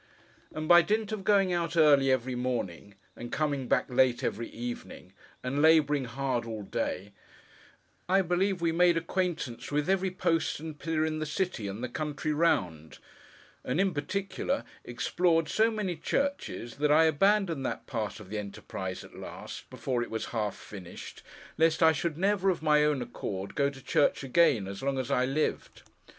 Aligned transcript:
And, 0.51 0.67
by 0.67 0.81
dint 0.81 1.11
of 1.11 1.23
going 1.23 1.53
out 1.53 1.77
early 1.77 2.09
every 2.11 2.33
morning, 2.33 2.95
and 3.15 3.31
coming 3.31 3.67
back 3.67 3.85
late 3.87 4.23
every 4.23 4.49
evening, 4.49 5.13
and 5.43 5.61
labouring 5.61 6.05
hard 6.05 6.43
all 6.43 6.63
day, 6.63 7.11
I 8.09 8.23
believe 8.23 8.61
we 8.61 8.71
made 8.71 8.97
acquaintance 8.97 9.71
with 9.71 9.87
every 9.87 10.09
post 10.09 10.59
and 10.59 10.79
pillar 10.79 11.05
in 11.05 11.19
the 11.19 11.27
city, 11.27 11.67
and 11.67 11.83
the 11.83 11.87
country 11.87 12.33
round; 12.33 12.97
and, 13.63 13.79
in 13.79 13.93
particular, 13.93 14.63
explored 14.83 15.47
so 15.47 15.69
many 15.69 15.95
churches, 15.95 16.77
that 16.77 16.91
I 16.91 17.03
abandoned 17.03 17.63
that 17.67 17.85
part 17.85 18.19
of 18.19 18.31
the 18.31 18.39
enterprise 18.39 19.03
at 19.03 19.15
last, 19.15 19.69
before 19.69 20.01
it 20.01 20.09
was 20.09 20.25
half 20.33 20.55
finished, 20.55 21.21
lest 21.59 21.83
I 21.83 21.91
should 21.91 22.17
never, 22.17 22.49
of 22.49 22.63
my 22.63 22.83
own 22.83 23.03
accord, 23.03 23.53
go 23.53 23.69
to 23.69 23.83
church 23.83 24.23
again, 24.23 24.65
as 24.67 24.81
long 24.81 24.97
as 24.97 25.11
I 25.11 25.25
lived. 25.25 25.83